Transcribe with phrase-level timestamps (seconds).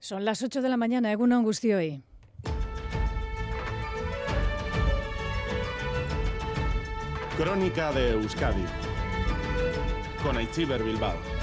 [0.00, 2.02] Son las 8 de la mañana, Egunon hoy.
[7.36, 8.64] Crónica de Euskadi
[10.22, 11.39] con Aichiber Bilbao.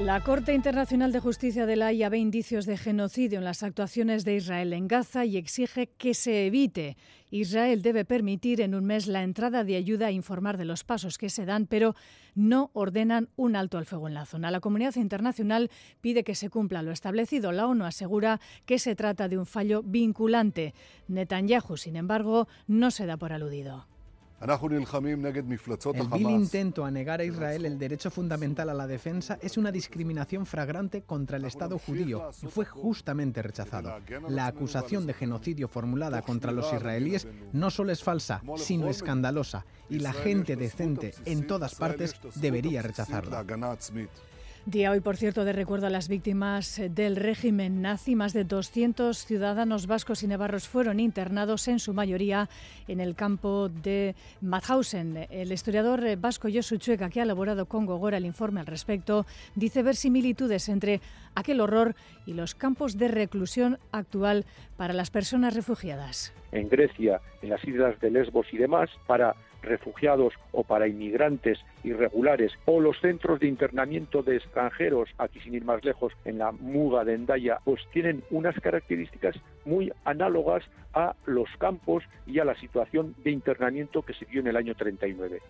[0.00, 4.24] La Corte Internacional de Justicia de la Haya ve indicios de genocidio en las actuaciones
[4.24, 6.96] de Israel en Gaza y exige que se evite.
[7.30, 11.18] Israel debe permitir en un mes la entrada de ayuda e informar de los pasos
[11.18, 11.94] que se dan, pero
[12.34, 14.50] no ordenan un alto al fuego en la zona.
[14.50, 15.70] La comunidad internacional
[16.00, 17.52] pide que se cumpla lo establecido.
[17.52, 20.72] La ONU asegura que se trata de un fallo vinculante.
[21.08, 23.86] Netanyahu, sin embargo, no se da por aludido.
[24.40, 29.70] El vil intento a negar a Israel el derecho fundamental a la defensa es una
[29.70, 34.00] discriminación fragrante contra el Estado judío y fue justamente rechazado.
[34.28, 39.98] La acusación de genocidio formulada contra los israelíes no solo es falsa, sino escandalosa, y
[39.98, 43.44] la gente decente en todas partes debería rechazarla.
[44.66, 48.14] Día hoy, por cierto, de recuerdo a las víctimas del régimen nazi.
[48.14, 52.50] Más de 200 ciudadanos vascos y navarros fueron internados, en su mayoría
[52.86, 55.26] en el campo de Mauthausen.
[55.30, 59.82] El historiador vasco Josu Chueca, que ha elaborado con Gogora el informe al respecto, dice
[59.82, 61.00] ver similitudes entre
[61.34, 64.44] aquel horror y los campos de reclusión actual
[64.76, 66.34] para las personas refugiadas.
[66.52, 72.52] En Grecia, en las islas de Lesbos y demás, para refugiados o para inmigrantes irregulares
[72.64, 77.04] o los centros de internamiento de extranjeros, aquí sin ir más lejos, en la Muga
[77.04, 83.14] de Endaya, pues tienen unas características muy análogas a los campos y a la situación
[83.22, 85.40] de internamiento que se vio en el año 39.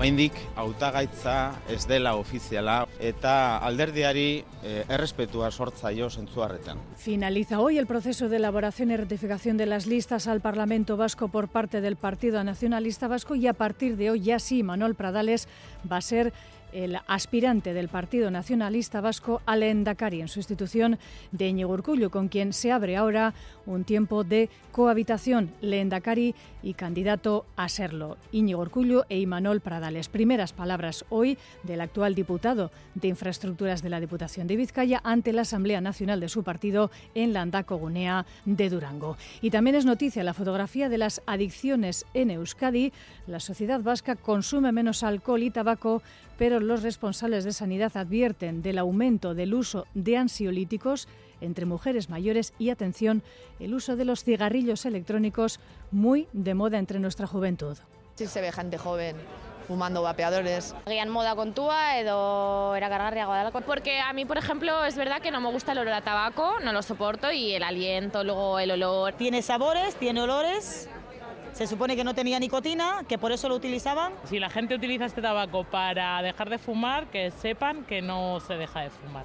[0.00, 1.32] Oraindik hautagaitza
[1.68, 6.80] ez dela ofiziala eta alderdiari eh, errespetua sortzaio zentzuarretan.
[6.96, 11.48] Finaliza hoy el proceso de elaboración y ratificación de las listas al Parlamento Vasco por
[11.48, 15.48] parte del Partido Nacionalista Vasco y a partir de hoy ya sí Manuel Pradales
[15.84, 16.32] va a ser
[16.72, 20.98] el aspirante del Partido Nacionalista Vasco al Endacari en sustitución
[21.32, 23.34] de Íñigo Urcullo, con quien se abre ahora
[23.66, 30.08] un tiempo de cohabitación, Leendakari y candidato a serlo, Íñigo Urcullo e Imanol Pradales.
[30.08, 35.42] Primeras palabras hoy del actual diputado de Infraestructuras de la Diputación de Vizcaya ante la
[35.42, 39.16] Asamblea Nacional de su partido en la Andacogunea de Durango.
[39.40, 42.92] Y también es noticia la fotografía de las adicciones en Euskadi.
[43.26, 46.02] La sociedad vasca consume menos alcohol y tabaco,
[46.38, 51.08] pero los responsables de sanidad advierten del aumento del uso de ansiolíticos
[51.40, 53.22] entre mujeres mayores y, atención,
[53.58, 55.60] el uso de los cigarrillos electrónicos
[55.90, 57.76] muy de moda entre nuestra juventud.
[58.14, 59.16] Sí se ve gente joven
[59.70, 60.74] fumando vapeadores.
[60.84, 63.60] Agian moda kontua edo erakargarriagoa delako.
[63.60, 66.58] Porque a mí, por ejemplo, es verdad que no me gusta el olor a tabaco,
[66.64, 69.12] no lo soporto y el aliento, luego el olor.
[69.12, 70.88] Tiene sabores, tiene olores,
[71.52, 74.12] se supone que no tenía nicotina, que por eso lo utilizaban.
[74.24, 78.54] Si la gente utiliza este tabaco para dejar de fumar, que sepan que no se
[78.54, 79.24] deja de fumar.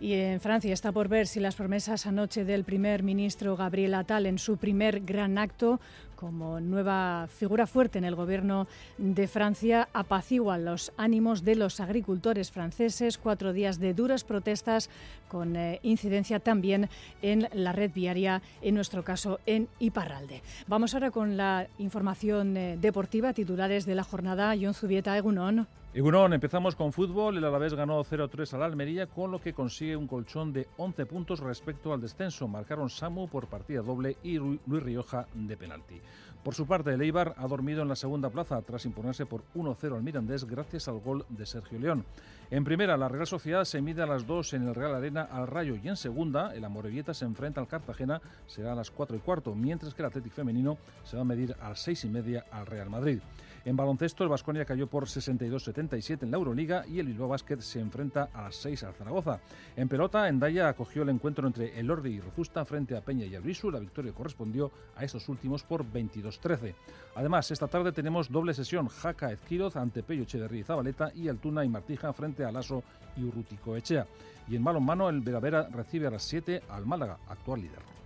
[0.00, 4.26] Y en Francia está por ver si las promesas anoche del primer ministro Gabriel Attal
[4.26, 5.80] en su primer gran acto
[6.22, 12.52] como nueva figura fuerte en el gobierno de Francia, apaciguan los ánimos de los agricultores
[12.52, 13.18] franceses.
[13.18, 14.88] Cuatro días de duras protestas
[15.26, 16.88] con eh, incidencia también
[17.22, 20.42] en la red viaria, en nuestro caso en Iparralde.
[20.68, 24.54] Vamos ahora con la información eh, deportiva, titulares de la jornada.
[24.60, 25.66] John Zubieta, Egunon.
[25.94, 27.36] Egunon, empezamos con fútbol.
[27.36, 31.40] El Alavés ganó 0-3 al Almería, con lo que consigue un colchón de 11 puntos
[31.40, 32.48] respecto al descenso.
[32.48, 36.00] Marcaron Samu por partida doble y Luis Rioja de penalti.
[36.42, 39.94] Por su parte, el Eibar ha dormido en la segunda plaza tras imponerse por 1-0
[39.94, 42.06] al Mirandés gracias al gol de Sergio León.
[42.50, 45.46] En primera, la Real Sociedad se mide a las 2 en el Real Arena al
[45.46, 49.20] Rayo y en segunda, el Amorebieta se enfrenta al Cartagena, será a las 4 y
[49.20, 52.46] cuarto, mientras que el Atlético Femenino se va a medir a las 6 y media
[52.50, 53.20] al Real Madrid.
[53.64, 57.78] En baloncesto, el Vasconia cayó por 62-77 en la Euroliga y el Bilbao Basket se
[57.78, 59.40] enfrenta a las 6 al Zaragoza.
[59.76, 63.36] En pelota, Endaya acogió el encuentro entre el Ordi y Rozusta frente a Peña y
[63.36, 63.70] Albisu.
[63.70, 66.74] La victoria correspondió a esos últimos por 22-13.
[67.14, 71.64] Además, esta tarde tenemos doble sesión Jaca Ezquiroz ante Pello Echeverría y Zabaleta y Altuna
[71.64, 72.82] y Martija frente a Lasso
[73.16, 74.06] y Urrutico Echea.
[74.48, 78.01] Y en balonmano, el Veravera recibe a las 7 al Málaga, actual líder.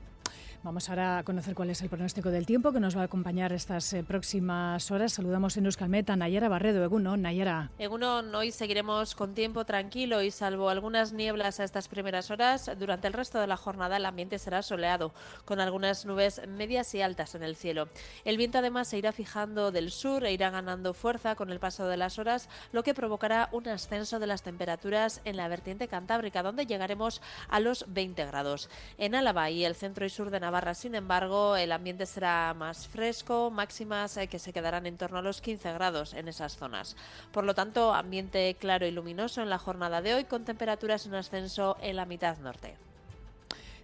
[0.66, 3.52] Vamos ahora a conocer cuál es el pronóstico del tiempo que nos va a acompañar
[3.52, 5.12] estas eh, próximas horas.
[5.12, 6.82] Saludamos en Euskalmet a Nayara Barredo.
[6.82, 7.70] Egunon, Nayara.
[7.78, 13.06] Egunon, hoy seguiremos con tiempo tranquilo y salvo algunas nieblas a estas primeras horas, durante
[13.06, 15.12] el resto de la jornada el ambiente será soleado,
[15.44, 17.88] con algunas nubes medias y altas en el cielo.
[18.24, 21.86] El viento además se irá fijando del sur e irá ganando fuerza con el paso
[21.86, 26.42] de las horas, lo que provocará un ascenso de las temperaturas en la vertiente cantábrica,
[26.42, 28.68] donde llegaremos a los 20 grados.
[28.98, 32.88] En Álava y el centro y sur de Navarra Sin embargo, el ambiente será más
[32.88, 36.96] fresco, máximas eh, que se quedarán en torno a los 15 grados en esas zonas.
[37.30, 41.14] Por lo tanto, ambiente claro y luminoso en la jornada de hoy, con temperaturas en
[41.14, 42.74] ascenso en la mitad norte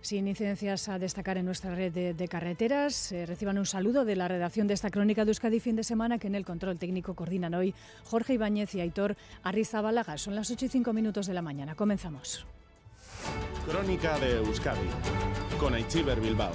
[0.02, 3.12] sin incidencias a destacar en nuestra red de, carreteras.
[3.12, 6.18] Eh, reciban un saludo de la redacción de esta crónica de Euskadi fin de semana
[6.18, 7.72] que en el control técnico coordinan hoy
[8.04, 10.18] Jorge Ibáñez y Aitor Arrizabalaga.
[10.18, 11.76] Son las 8 y 5 minutos de la mañana.
[11.76, 12.44] Comenzamos.
[13.66, 14.88] Crónica de Euskadi
[15.58, 16.52] con Aichiber Bilbao.